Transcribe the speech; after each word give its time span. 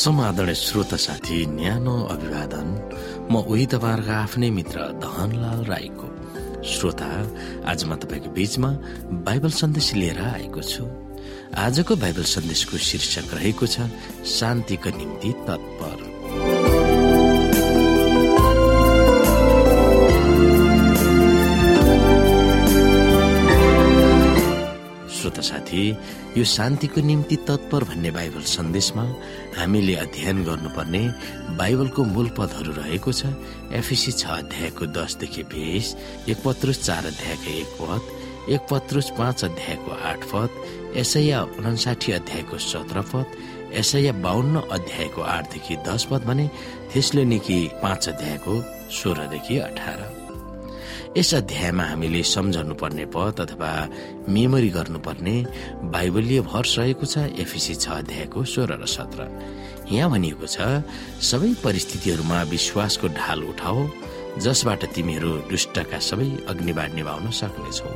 समादरणीय 0.00 0.54
श्रोता 0.54 0.96
साथी 0.96 1.38
न्यानो 1.46 1.94
अभिवादन। 2.08 2.68
म 3.28 3.44
उही 3.44 3.66
तपाईँहरूको 3.68 4.12
आफ्नै 4.16 4.48
मित्र 4.50 4.78
धनलाल 5.04 5.60
राईको 5.68 6.08
श्रोता। 6.64 7.10
आज 7.68 7.84
म 7.84 8.00
तपाईँको 8.00 8.30
बीचमा 8.32 8.70
बाइबल 9.28 9.52
सन्देश 9.60 9.88
लिएर 10.00 10.20
आएको 10.24 10.62
छु। 10.64 10.84
आजको 11.52 11.92
बाइबल 12.00 12.24
सन्देशको 12.32 12.76
शीर्षक 12.88 13.26
रहेको 13.36 13.66
छ 13.66 13.76
शान्तिको 14.24 14.90
निम्ति 14.96 15.30
तत्पर। 15.46 15.98
श्रोता 25.12 25.42
साथी 25.44 25.84
यो 26.36 26.44
शान्तिको 26.46 27.00
निम्ति 27.00 27.36
तत्पर 27.48 27.84
भन्ने 27.84 28.10
बाइबल 28.10 28.42
सन्देशमा 28.46 29.02
हामीले 29.56 29.94
अध्ययन 29.94 30.42
गर्नुपर्ने 30.44 31.02
बाइबलको 31.58 32.04
मूल 32.04 32.28
पदहरू 32.38 32.72
रहेको 32.72 33.12
छ। 33.12 33.34
एफिसी 33.74 34.12
छ 34.12 34.26
अध्यायको 34.38 34.86
दसदेखि 34.94 35.42
बिस 35.50 35.94
एक 36.30 36.38
पत्रुस 36.44 36.82
चार 36.86 37.06
अध्यायको 37.06 37.50
एक 37.50 37.74
पद 37.80 38.52
एक 38.52 38.60
पत्रुस 38.70 39.10
पाँच 39.18 39.44
अध्यायको 39.44 39.90
आठ 39.90 40.24
पद 40.30 40.50
एसैया 41.02 41.42
उनासाठी 41.58 42.12
अध्यायको 42.12 42.58
सत्र 42.58 43.02
पद 43.10 43.36
एसैया 43.82 44.12
बाहन्न 44.22 44.62
अध्यायको 44.70 45.22
आठदेखि 45.34 45.76
दस 45.88 46.06
पद 46.10 46.30
भने 46.30 46.50
निकी 47.26 47.60
पाँच 47.82 48.08
अध्यायको 48.08 48.62
सोह्रदेखि 48.92 49.58
अठार। 49.58 50.19
यस 51.16 51.32
अध्यायमा 51.34 51.82
हामीले 51.82 52.22
सम्झनु 52.22 52.74
पर्ने 52.78 53.04
पद 53.10 53.40
अथवा 53.42 53.70
मेमोरी 54.30 54.68
गर्नुपर्ने 54.70 55.34
बाइबलीय 55.90 56.40
भर्स 56.46 56.78
रहेको 56.78 57.06
छ 57.12 57.26
एफिसी 57.34 57.74
छ 57.74 58.06
अध्यायको 58.06 58.44
सोह्र 58.46 58.78
र 58.78 58.86
सत्र। 58.86 59.26
यहाँ 59.90 60.10
भनिएको 60.10 60.46
छ 60.46 60.86
सबै 61.18 61.50
परिस्थितिहरूमा 61.66 62.42
विश्वासको 62.54 63.08
ढाल 63.18 63.42
उठाओ 63.42 63.78
जसबाट 64.38 64.84
तिमीहरू 64.94 65.30
दुष्टका 65.50 65.98
सबै 65.98 66.30
अग्निबाड 66.46 66.94
निभाउन 66.94 67.30
सक्नेछौ। 67.34 67.90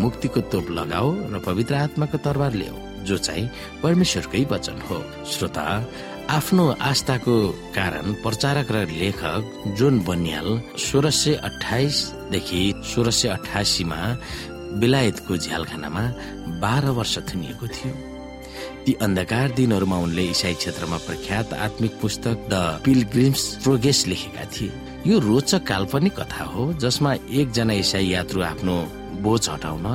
मुक्तिको 0.00 0.40
तोप 0.48 0.70
लगाओ 0.72 1.08
र 1.28 1.44
पवित्र 1.44 1.74
आत्माको 1.84 2.18
तरबार 2.24 2.52
ल्याऊ 2.56 3.04
जो 3.04 3.16
चाहिँ 3.28 3.48
परमेश्वरकै 3.84 4.44
वचन 4.48 4.80
हो। 4.88 5.04
श्रोता 5.28 5.64
आफ्नो 6.28 6.64
आस्थाको 6.84 7.34
कारण 7.74 8.12
प्रचारक 8.22 8.70
र 8.72 8.84
लेखक 8.88 9.72
जोन 9.78 10.00
बन्याल 10.04 10.48
सोह्र 10.76 11.10
सय 11.10 11.34
अठाइसदेखि 11.48 12.60
सोह्र 12.84 13.10
सय 13.10 13.28
अठासीमा 13.28 13.96
बेलायतको 14.80 15.36
झ्यालखानामा 15.36 16.02
बाह्र 16.60 16.90
वर्ष 16.98 17.14
थुनिएको 17.32 17.66
थियो। 17.66 17.92
ती 18.84 18.92
अन्धकार 19.00 19.50
दिनहरूमा 19.56 19.98
उनले 20.04 20.24
इसाई 20.36 20.54
क्षेत्रमा 20.60 20.96
प्रख्यात 21.08 21.52
आत्मिक 21.64 21.98
पुस्तक 22.00 22.36
द 22.52 22.60
पिलग्रिम्स 22.84 23.44
प्रोगेस 23.64 24.06
लेखेका 24.06 24.44
थिए। 24.52 24.72
यो 25.08 25.18
रोचक 25.24 25.64
काल्पनिक 25.64 26.20
कथा 26.20 26.44
हो 26.44 26.72
जसमा 26.84 27.14
एकजना 27.40 27.72
इसाई 27.84 28.06
यात्रु 28.06 28.42
आफ्नो 28.52 28.76
बोझ 29.22 29.48
हटाउन 29.48 29.86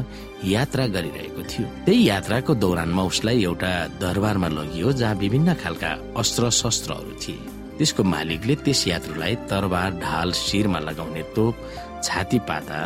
यात्रा 0.45 0.85
गरिरहेको 0.95 1.41
थियो। 1.49 1.67
त्यही 1.85 2.01
यात्राको 2.09 2.53
दौरानमा 2.55 3.03
उसलाई 3.03 3.43
एउटा 3.43 3.71
दरबारमा 4.01 4.47
लगियो 4.49 4.91
जहाँ 4.99 5.15
विभिन्न 5.15 5.53
खालका 5.63 5.91
अस्त्र 6.19 6.49
शस्त्रहरू 6.61 7.13
थिए। 7.23 7.45
त्यसको 7.77 8.03
मालिकले 8.03 8.55
त्यस 8.63 8.81
यात्रुलाई 8.87 9.35
तरबार 9.49 9.89
ढाल 9.99 10.31
शिरमा 10.37 10.79
लगाउने 10.79 11.23
तोप 11.35 11.55
छाती 12.03 12.39
पाता 12.49 12.79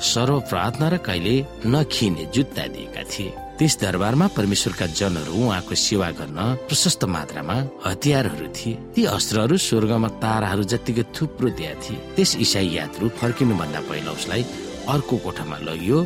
सर्व 0.00 0.40
प्रार्थना 0.50 0.88
र 0.88 0.96
कहिले 1.06 1.34
नखिने 1.66 2.24
जुत्ता 2.34 2.66
दिएका 2.74 3.02
थिए। 3.12 3.32
त्यस 3.58 3.74
दरबारमा 3.80 4.26
परमेश्वरका 4.32 4.86
जनहरू 4.96 5.36
उहाँको 5.36 5.74
सेवा 5.76 6.08
गर्न 6.16 6.38
प्रशस्त 6.64 7.04
मात्रामा 7.04 7.56
हतियारहरू 7.86 8.48
थिए। 8.56 8.80
ती 8.96 9.04
अस्त्रहरू 9.04 9.56
स्वर्गमा 9.60 10.08
ताराहरू 10.24 10.62
जतिकै 10.64 11.04
थुप्रो 11.12 11.48
दिया 11.52 11.72
थिए। 11.84 12.00
त्यस 12.16 12.30
इसाई 12.40 12.68
यात्रु 12.72 13.08
फर्किनु 13.20 13.54
भन्दा 13.60 13.80
पहिला 13.88 14.10
उसलाई 14.16 14.42
अर्को 14.88 15.16
कोठामा 15.24 15.58
लगियो 15.68 15.98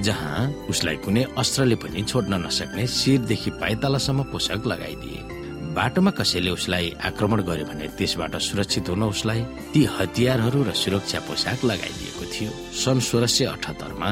जहाँ 0.00 0.48
उसलाई 0.70 0.96
कुनै 1.04 1.22
अस्त्रले 1.38 1.76
पनि 1.76 2.02
छोड्न 2.02 2.34
नसक्ने 2.46 2.86
शिरदेखि 2.88 3.50
पाइतालासम्म 3.60 4.22
पोसाक 4.32 4.66
लगाइदिए। 4.66 5.20
बाटोमा 5.76 6.10
कसैले 6.10 6.50
उसलाई 6.50 6.90
आक्रमण 7.00 7.40
गर्यो 7.48 7.64
भने 7.64 7.86
त्यसबाट 7.96 8.36
सुरक्षित 8.36 8.88
हुन 8.88 9.02
उसलाई 9.04 9.40
ती 9.72 9.84
हतियारहरू 9.96 10.60
र 10.68 10.72
सुरक्षा 10.76 11.20
पोसाक 11.28 11.64
लगाइदिएको 11.64 12.24
थियो। 12.28 12.50
सन् 12.76 13.00
सोह्र 13.00 13.26
सय 13.26 13.44
अठहत्तरमा 13.56 14.10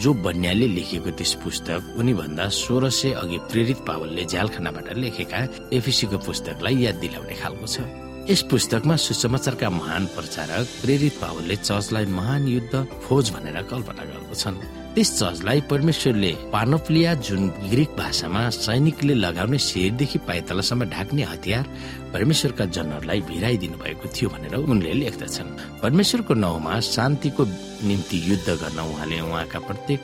जो 0.00 0.10
बन्याले 0.24 0.66
लेखेको 0.76 1.10
त्यस 1.12 1.32
पुस्तक 1.44 2.00
उनी 2.00 2.12
भन्दा 2.20 2.48
सोह्र 2.48 2.88
सय 2.88 3.12
अघि 3.20 3.38
प्रेरित 3.52 3.78
पावलले 3.84 4.24
झ्यालखानाबाट 4.24 4.88
लेखेका 4.96 5.40
एफिसीको 5.76 6.18
पुस्तकलाई 6.24 6.76
याद 6.84 6.96
दिलाउने 7.04 7.34
खालको 7.36 7.66
छ। 7.66 7.84
यस 8.24 8.42
पुस्तकमा 8.50 8.94
सुसमाचारका 8.96 9.68
महान 9.70 10.04
प्रचारक 10.16 10.66
प्रेरित 10.82 11.12
पावलले 11.20 11.56
चर्चलाई 11.56 12.06
महान 12.08 12.46
युद्ध 12.48 12.74
फौज 13.04 13.30
भनेर 13.30 13.60
कल्पना 13.68 14.04
गर्दछन्। 14.04 14.56
त्यस 14.94 15.10
चर्चलाई 15.18 15.60
परमेश्वरले 15.68 16.32
पानोप्लिया 16.48 17.12
जुन 17.20 17.48
ग्रिक 17.68 17.90
भाषामा 17.98 18.48
सैनिकले 18.56 19.14
लगाउने 19.14 19.58
शेरदेखि 19.60 20.18
पाइतलासम्म 20.24 20.84
ढाक्ने 20.88 21.22
हतियार 21.32 21.64
परमेश्वरका 22.14 22.64
जनहरूलाई 22.72 23.20
भिराइदिनु 23.28 23.76
भएको 23.84 24.08
थियो 24.16 24.28
भनेर 24.32 24.54
उनले 24.56 24.92
लेख्दछन्। 25.04 25.56
परमेश्वरको 25.84 26.34
नाउँमा 26.34 26.80
शान्तिको 26.80 27.44
निम्ति 27.84 28.24
युद्ध 28.30 28.48
गर्न 28.48 28.78
उहाँले 28.88 29.20
उहाँका 29.20 29.58
प्रत्येक 29.68 30.00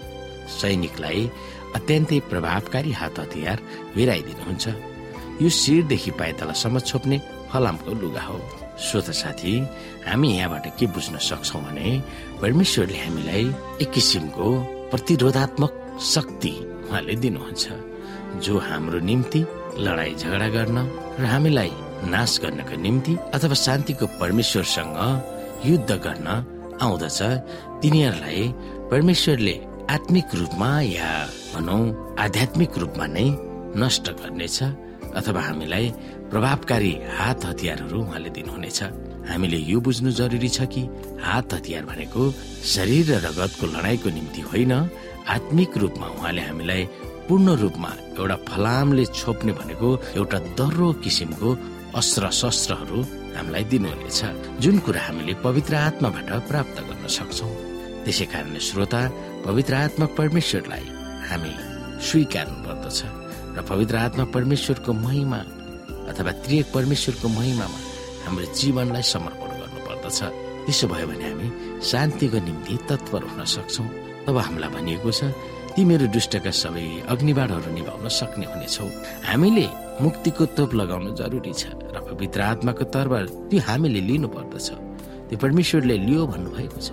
सैनिकलाई 0.61 1.29
अत्यन्तै 1.77 2.21
प्रभावकारी 2.29 2.93
हात 3.01 3.19
हतियार 3.19 3.59
भिराइदिनुहुन्छ। 3.97 4.65
यो 5.43 5.49
शिरदेखि 5.49 6.11
पाइतलासम्म 6.21 6.79
छोप्ने 6.85 7.40
फलामको 7.53 7.93
लुगा 8.01 8.23
हो। 8.23 8.39
श्रोत 8.87 9.11
साथी 9.21 9.53
हामी 10.07 10.29
यहाँबाट 10.37 10.67
के 10.79 10.87
बुझ्न 10.95 11.19
सक्छौ 11.29 11.59
भने 11.61 11.89
परमेश्वरले 12.43 12.99
हामीलाई 12.99 13.45
एक 13.83 13.91
किसिमको 13.95 14.47
प्रतिरोधात्मक 14.91 15.73
शक्ति 16.15 16.53
उहाँले 16.89 17.15
दिनुहुन्छ 17.25 17.65
जो 18.45 18.59
हाम्रो 18.69 18.99
निम्ति 19.11 19.41
लडाई 19.85 20.15
झगडा 20.15 20.49
गर्न 20.57 20.79
र 21.21 21.25
हामीलाई 21.33 21.73
नाश 22.13 22.39
गर्नको 22.43 22.77
निम्ति 22.83 23.17
अथवा 23.35 23.55
शान्तिको 23.65 24.07
परमेश्वरसँग 24.21 24.97
युद्ध 25.71 25.91
गर्न 26.07 26.29
आउँदछ। 26.83 27.21
तिनीहरूलाई 27.83 28.43
परमेश्वरले 28.91 29.57
आत्मिक 29.91 30.35
रूपमा 30.35 30.71
या 30.81 31.11
भनौँ 31.55 31.83
आध्यात्मिक 32.25 32.79
रूपमा 32.79 33.07
नै 33.17 33.27
नष्ट 33.83 34.11
गर्नेछ 34.21 34.59
अथवा 35.19 35.41
हामीलाई 35.43 35.93
प्रभावकारी 36.31 36.93
हात 37.19 37.45
हतियारहरू 37.45 37.99
उहाँले 38.01 38.31
दिनुहुनेछ। 38.31 38.81
हामीले 39.31 39.59
यो 39.71 39.79
बुझ्नु 39.81 40.11
जरुरी 40.11 40.49
छ 40.49 40.67
कि 40.73 40.83
हात 41.23 41.55
हतियार 41.55 41.85
भनेको 41.91 42.23
शरीर 42.75 43.07
र 43.11 43.19
रगतको 43.27 43.67
लडाईँको 43.67 44.09
निम्ति 44.17 44.41
होइन 44.51 44.73
आत्मिक 45.35 45.77
रूपमा 45.83 46.07
उहाँले 46.19 46.43
हामीलाई 46.49 46.83
पूर्ण 47.29 47.49
रूपमा 47.63 47.91
एउटा 48.19 48.37
फलामले 48.49 49.05
छोप्ने 49.19 49.53
भनेको 49.59 49.89
एउटा 50.19 50.39
दर्रो 50.59 50.89
किसिमको 51.03 51.49
अस्त्र 52.01 52.31
शस्त्रहरू 52.41 52.99
हामीलाई 53.37 53.65
दिनुहुनेछ 53.71 54.21
जुन 54.63 54.79
कुरा 54.87 55.03
हामीले 55.07 55.35
पवित्र 55.47 55.75
आत्माबाट 55.91 56.31
प्राप्त 56.51 56.77
गर्न 56.89 57.07
सक्छौ। 57.19 57.51
त्यसै 58.05 58.27
कारण 58.33 58.59
श्रोता 58.59 59.03
पवित्र 59.47 59.75
आत्मा 59.87 60.07
परमेश्वरलाई 60.19 60.85
हामी 61.29 61.55
स्वीकार्नु 62.09 62.59
पर्दछ 62.67 62.99
र 63.57 63.59
पवित्र 63.71 63.97
आत्मा 64.07 64.25
परमेश्वरको 64.35 64.93
महिमा 65.07 65.41
अथवा 66.11 66.33
त्रिय 66.45 66.63
परमेश्वरको 66.75 67.27
महिमामा 67.39 67.79
हाम्रो 68.25 68.47
जीवनलाई 68.59 69.05
समर्पण 69.15 69.51
गर्नुपर्दछ। 69.61 70.19
त्यसो 70.67 70.87
भयो 70.93 71.07
भने 71.11 71.25
हामी 71.31 71.47
शान्तिको 71.91 72.39
निम्ति 72.47 72.75
तत्पर 72.89 73.23
हुन 73.31 73.41
सक्छौ। 73.55 73.85
तब 74.27 74.37
हामीलाई 74.37 74.71
भनिएको 74.77 75.11
छ 75.19 75.21
तिमीहरू 75.75 76.07
दुष्टका 76.15 76.51
सबै 76.51 76.85
अग्निबाडहरू 77.15 77.71
निभाउन 77.79 78.07
सक्ने 78.11 78.47
हुनेछौ। 78.53 78.87
हामीले 79.31 79.67
मुक्तिको 80.05 80.45
तोप 80.57 80.71
लगाउनु 80.81 81.11
जरुरी 81.21 81.53
छ 81.55 81.63
र 81.95 81.97
पवित्र 82.11 82.41
आत्माको 82.53 82.85
तरबार 82.95 83.25
त्यो 83.49 83.61
हामीले 83.69 84.01
लिनु 84.11 84.29
पर्दछ 84.35 84.69
त्यो 85.31 85.37
परमेश्वरले 85.39 85.97
लियो 86.07 86.27
भन्नुभएको 86.27 86.79
छ। 86.87 86.89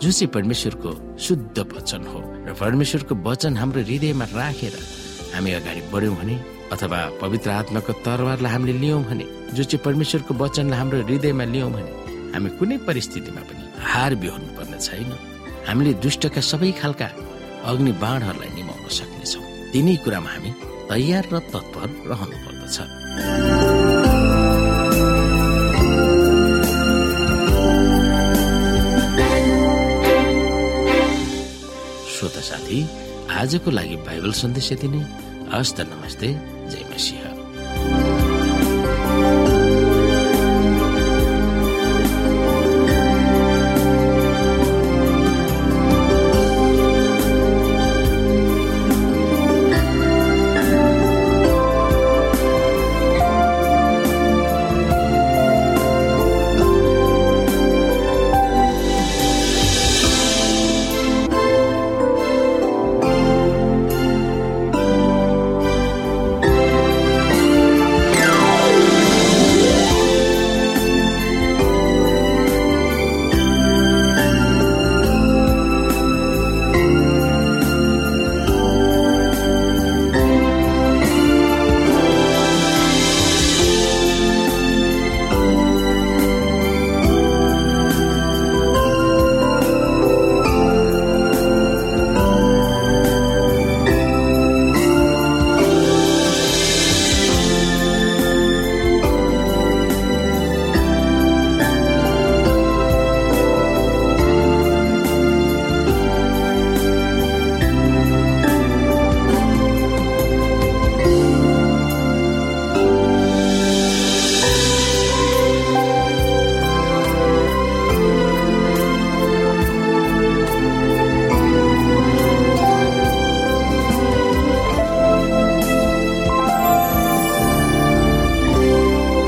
जो 0.00 0.10
चाहिँ 0.12 0.28
परमेश्वरको 0.36 0.90
शुद्ध 1.16 1.56
वचन 1.74 2.02
हो 2.12 2.18
र 2.46 2.50
परमेश्वरको 2.60 3.14
वचन 3.26 3.52
हाम्रो 3.56 3.80
हृदयमा 3.88 4.26
राखेर 4.36 4.74
हामी 5.34 5.50
अगाडि 5.58 5.82
बढ्यौँ 5.92 6.16
भने 6.20 6.36
अथवा 6.74 6.98
पवित्र 7.20 7.50
आत्माको 7.50 7.92
तरवारलाई 8.06 8.52
हामीले 8.52 8.74
लियौँ 8.82 9.02
भने 9.04 9.26
जो 9.56 9.62
चाहिँ 9.64 9.84
परमेश्वरको 9.84 10.32
वचनलाई 10.42 10.78
हाम्रो 10.78 10.98
हृदयमा 11.08 11.44
लियौँ 11.54 11.70
भने 11.74 11.92
हामी 12.34 12.48
कुनै 12.58 12.76
परिस्थितिमा 12.88 13.42
पनि 13.48 13.64
हार 13.90 14.14
बिहोर्नु 14.22 14.50
पर्ने 14.56 14.78
छैन। 14.86 15.10
हामीले 15.68 15.92
दुष्टका 16.04 16.40
सबै 16.50 16.70
खालका 16.80 17.08
अग्नि 17.70 17.92
बाणहरूलाई 18.02 18.50
निभाउन 18.56 18.88
सक्नेछौँ। 18.98 19.44
तिनै 19.72 19.94
कुरामा 20.04 20.30
हामी 20.34 20.50
तयार 20.90 21.24
र 21.32 21.38
तत्पर 21.52 21.88
रहनु 22.10 22.36
पर्दछ 22.44 22.76
श्रोता 32.14 32.42
साथी 32.50 32.78
आजको 33.40 33.68
लागि 33.78 33.96
बाइबल 34.06 34.32
सन्देश 34.42 34.72
यति 34.72 34.88
नै। 34.94 35.02
हस्त 35.50 35.78
नमस्ते। 35.92 36.28
زي 36.70 36.84
ما 36.88 36.94
الشهاب 36.94 37.29